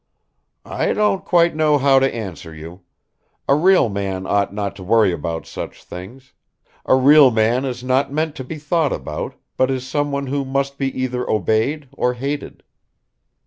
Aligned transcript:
"I 0.65 0.93
don't 0.93 1.23
quite 1.23 1.55
know 1.55 1.77
how 1.77 1.99
to 1.99 2.11
answer 2.11 2.51
you. 2.55 2.81
A 3.47 3.53
real 3.53 3.87
man 3.87 4.25
ought 4.25 4.51
not 4.51 4.75
to 4.77 4.83
worry 4.83 5.11
about 5.11 5.45
such 5.45 5.83
things; 5.83 6.33
a 6.87 6.95
real 6.95 7.29
man 7.29 7.65
is 7.65 7.83
not 7.83 8.11
meant 8.11 8.33
to 8.37 8.43
be 8.43 8.57
thought 8.57 8.91
about, 8.91 9.35
but 9.57 9.69
is 9.69 9.85
someone 9.87 10.25
who 10.25 10.43
must 10.43 10.79
be 10.79 10.87
either 10.99 11.29
obeyed 11.29 11.87
or 11.91 12.15
hated." 12.15 12.63